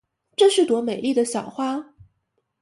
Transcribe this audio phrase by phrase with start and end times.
[0.35, 1.93] 这是朵美丽的小花。